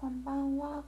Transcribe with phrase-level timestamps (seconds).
[0.00, 0.84] こんばんは、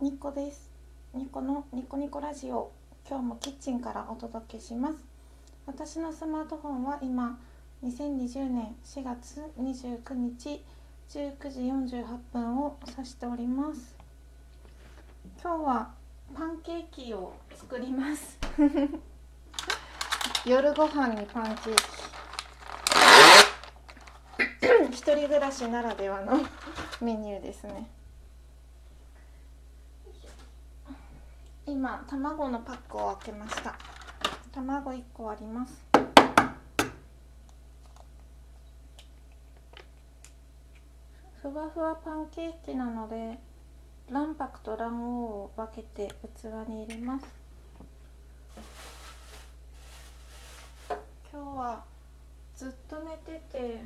[0.00, 0.72] ニコです。
[1.14, 2.72] ニコのニコニコラジオ、
[3.08, 4.96] 今日もキッチンからお届けします。
[5.64, 7.38] 私のスマートフォンは今、
[7.84, 10.64] 2020年4月29日
[11.08, 13.94] 19時48分を指しております。
[15.40, 15.94] 今日は
[16.34, 18.40] パンケーキを作ります。
[20.44, 21.82] 夜ご飯にパンケーキ。
[24.90, 26.40] 一人暮らしならではの
[27.00, 27.88] メニューですね。
[31.68, 33.76] 今卵のパックを開けました。
[34.52, 35.86] 卵1個あります。
[41.42, 43.38] ふわふわパンケーキなので
[44.10, 46.08] 卵白と卵黄を分けて
[46.40, 47.26] 器に入れます。
[51.30, 51.84] 今日は
[52.56, 53.84] ずっと寝てて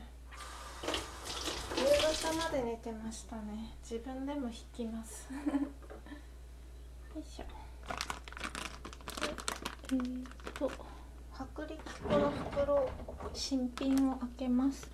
[1.77, 1.85] 夕
[2.31, 3.75] 方まで寝てましたね。
[3.83, 5.29] 自分でも引きます。
[7.15, 7.72] よいしょ
[9.93, 10.25] えー、
[10.59, 10.73] と
[11.35, 11.77] 薄力
[12.09, 12.89] 粉の袋
[13.35, 14.91] 新品を開けます。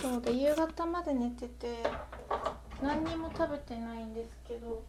[0.00, 1.82] そうで夕方まで寝てて
[2.80, 4.84] 何にも食べてないんですけど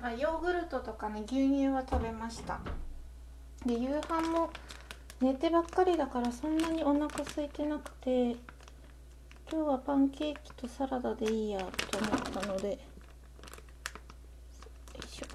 [0.00, 2.60] あヨーグルトとかね牛乳は食べました。
[3.66, 4.48] で夕飯も
[5.20, 8.36] 寝てばっかりだからそんなにお腹空いてなくて
[9.52, 12.10] 今日はパンケーキとサラダでいいやと思っ
[12.42, 12.78] たのでよ
[15.04, 15.26] いしょ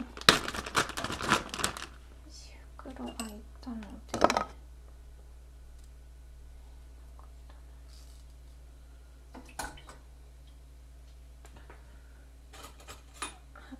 [3.02, 3.88] 袋開いたので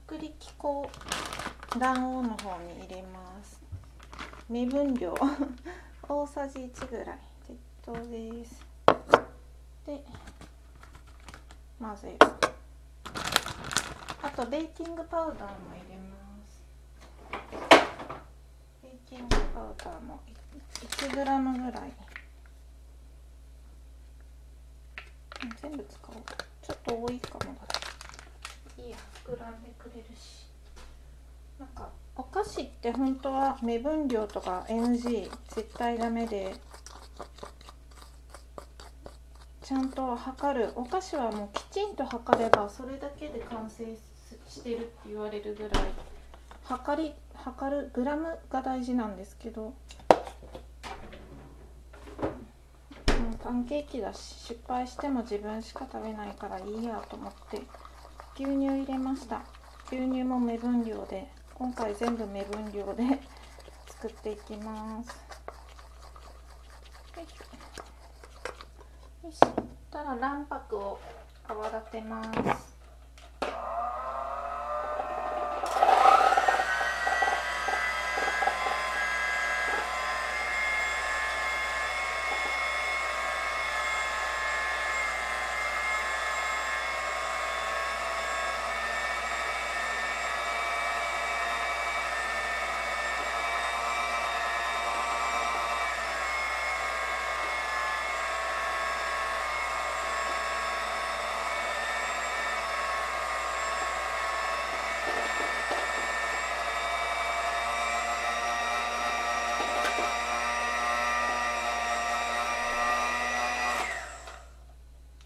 [0.10, 0.90] 薄力粉
[1.80, 3.62] 卵黄の方に入れます。
[4.50, 5.16] 目分量。
[6.08, 8.66] 大さじ1ぐらい適当です。
[9.86, 10.04] で
[11.80, 12.32] 混ぜる。
[14.24, 16.12] あとベーキングパウダーも入れま
[16.46, 16.62] す
[18.84, 20.22] ベーキングパウダーも
[20.88, 21.38] 1g ぐら
[21.86, 21.92] い
[25.62, 26.16] 全部使おう
[26.62, 28.82] ちょっと多いかもだ。
[28.82, 28.98] いいや
[29.28, 30.48] 膨らんでくれるし。
[31.60, 36.56] なんかお菓子って本当は目分量とか NG 絶対ダメで
[39.62, 40.72] ちゃんと測る。
[40.78, 43.84] お菓子はもうきちんと測ればそれだけで完成
[44.48, 45.84] してるって言われるぐらい
[46.64, 49.74] 測り測るグラムが大事なんですけど
[53.44, 57.62] パンケーキだし失敗しても自分しか食べないからいいやと思って
[58.36, 59.42] 牛乳入れました。
[59.92, 63.20] 牛乳も目分量で今回全部目分量で
[63.88, 65.10] 作っていきます。
[67.20, 69.28] よしょ。
[69.28, 69.40] よしし
[69.92, 71.00] たら卵白を
[71.50, 72.72] 泡立てます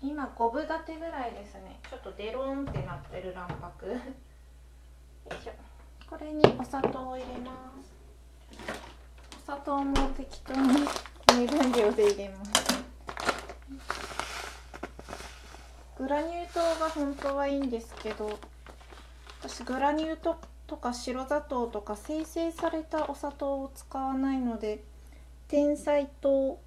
[0.07, 1.79] 今5分立てぐらいですね。
[1.89, 3.87] ちょっとデロンってなってる卵白。
[3.87, 3.95] よ
[5.31, 5.51] いしょ
[6.09, 7.51] これにお砂糖を入れま
[7.81, 7.95] す。
[9.41, 10.85] お砂糖も適当に
[11.37, 12.51] 目分量で入れます
[15.97, 18.39] グラニュー糖が本当はいいんですけど
[19.41, 24.83] 私グラニュー糖とか白砂糖とか精製されたお砂糖を使わないので
[25.47, 26.61] 天才糖を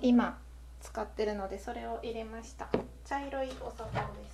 [0.00, 0.38] 今
[0.80, 2.68] 使ってるのでそれを入れました。
[3.04, 4.33] 茶色いお砂糖です。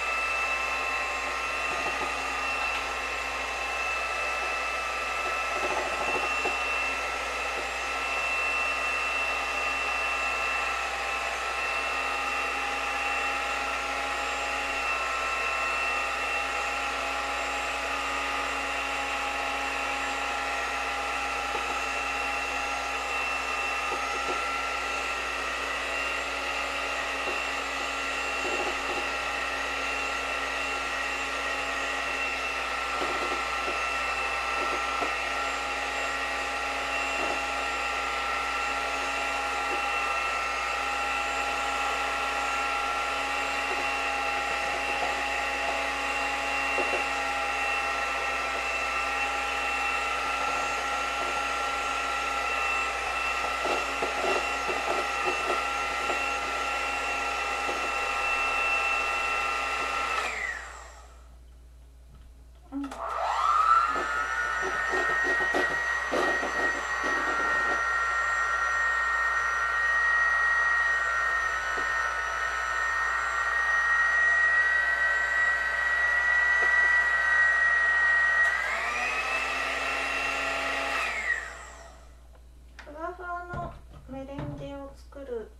[84.95, 85.51] 作る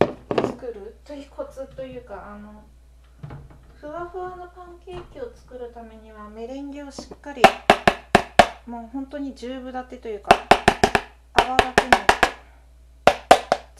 [0.00, 0.96] 作る？
[1.04, 2.62] というコツというかあの
[3.74, 7.42] ふわふわのパンケーキを作るためにはメレンゲをしっかり
[8.66, 10.28] もう本当に十分立てというか
[11.34, 12.00] 泡立てない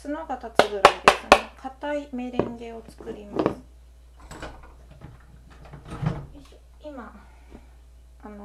[0.02, 1.52] 角が立つぐらいですね。
[1.56, 3.50] 硬いメレンゲを作ります。
[6.84, 7.12] 今
[8.24, 8.44] あの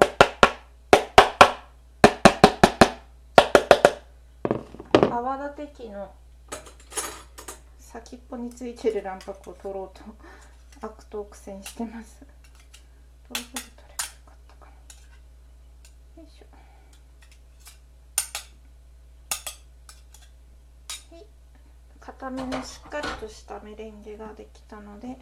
[5.18, 6.14] 泡立て器の
[7.80, 10.04] 先っぽについてる卵白を取ろうと
[10.86, 12.20] 悪党苦戦してます。
[12.22, 12.28] ど
[13.32, 13.90] う取ればよ
[14.28, 14.72] かったか
[16.16, 16.22] な。
[16.22, 16.46] よいしょ。
[21.16, 21.26] はい。
[22.00, 25.18] 固めのしっかりとしたメレンゲができたので。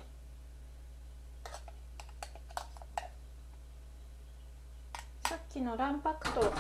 [5.30, 6.54] さっきの卵白と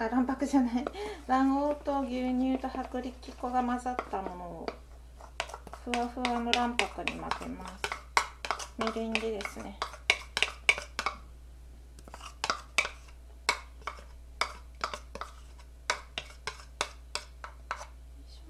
[0.00, 0.84] あ卵白じゃない。
[1.26, 4.66] 卵黄と牛乳と薄力粉が混ざったものを
[5.84, 7.82] ふわふわの卵白に混ぜます。
[8.78, 9.76] メレンゲですね。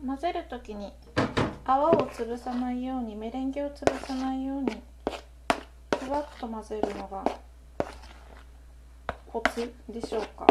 [0.07, 0.93] 混ぜる時に
[1.65, 4.83] 泡を潰さないようにメレンゲを潰さないように
[5.99, 7.25] ふわっと混ぜるのが
[9.27, 10.47] コツでしょうか。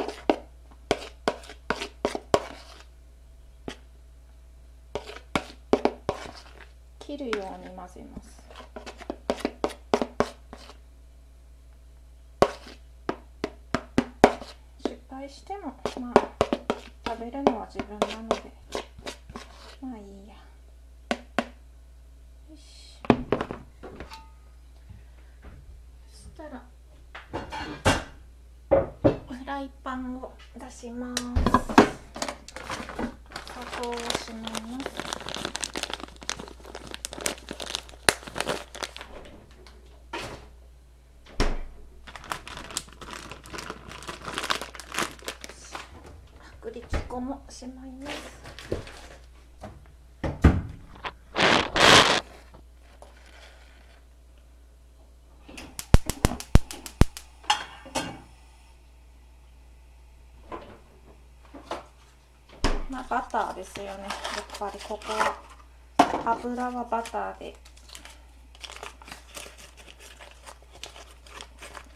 [7.17, 8.47] 切るように混ぜます。
[14.77, 16.13] 失敗してもまあ
[17.07, 18.53] 食べるのは自分なので
[19.81, 20.35] まあいいや。
[22.51, 23.01] よし。
[26.07, 26.61] そしたら
[29.27, 31.33] フライパンを出します砂
[33.81, 34.87] 糖をしまいます
[46.67, 48.13] 薄力粉もしまいます
[62.91, 63.89] まあバターですよね。
[63.89, 64.01] やっ
[64.59, 65.35] ぱりここは
[66.25, 67.55] 油はバターで。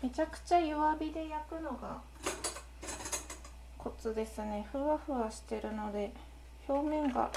[0.01, 2.01] めちゃくちゃ弱火で焼くのが
[3.83, 4.67] コツですね。
[4.71, 6.11] ふわふわしてるので
[6.67, 7.31] 表面が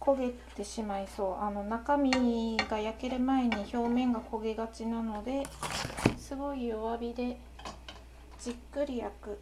[0.00, 1.42] 焦げてしまいそう。
[1.42, 5.44] あの中身が焼ける前に表面が焦げがちなので
[6.18, 7.36] すごい弱火で
[8.40, 9.38] じっくり焼く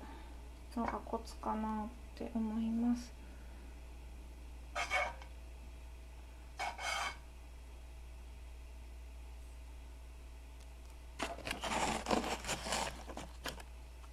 [0.76, 3.10] のがコツかなって思います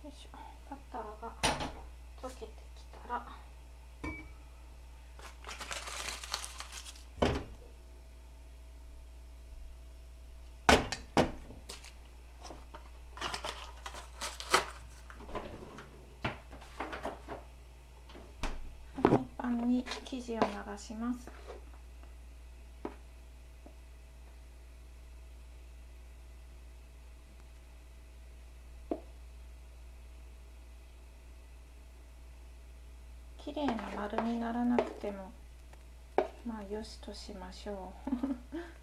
[0.04, 0.38] よいしょ
[0.70, 1.32] バターが
[2.22, 3.26] 溶けてきたら
[19.50, 21.28] フライパンに生地を流します。
[33.44, 35.32] 綺麗な丸にならなくても
[36.46, 38.79] まあよしとしましょう。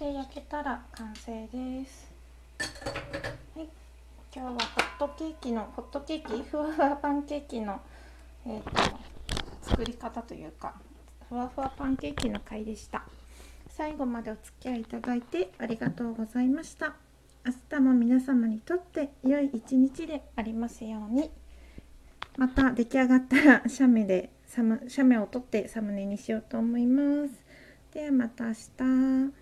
[0.00, 2.10] で焼けたら完成です。
[3.54, 3.68] はい。
[4.34, 4.58] 今日はホッ
[4.98, 6.42] トケーキのホットケーキ？
[6.42, 7.78] ふわふわパンケーキの
[8.46, 8.70] えっ、と
[9.60, 10.72] 作り方というか
[11.28, 13.04] ふわふわパンケーキの回でした。
[13.68, 16.94] 最後までお付き合いいただいてありがとうございました。
[17.44, 21.30] 明日も皆様にとって良い一日でありますように。
[22.38, 27.34] また出来上がったら写メでサム写メを撮ってサムネにしようと思います。
[27.92, 29.39] ではまた明日。